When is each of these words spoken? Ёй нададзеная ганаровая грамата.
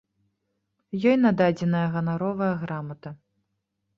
Ёй 1.09 1.17
нададзеная 1.25 1.83
ганаровая 1.97 2.49
грамата. 2.63 3.09